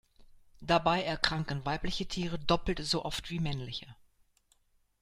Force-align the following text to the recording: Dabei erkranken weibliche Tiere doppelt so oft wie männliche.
Dabei 0.61 1.03
erkranken 1.03 1.63
weibliche 1.63 2.07
Tiere 2.07 2.39
doppelt 2.39 2.83
so 2.83 3.05
oft 3.05 3.29
wie 3.29 3.37
männliche. 3.39 3.85